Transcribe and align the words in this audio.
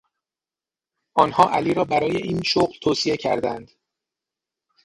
آنها 1.13 1.49
علی 1.51 1.73
را 1.73 1.85
برای 1.85 2.17
این 2.17 2.41
شغل 2.41 2.79
توصیه 2.83 3.17
کردهاند. 3.17 3.71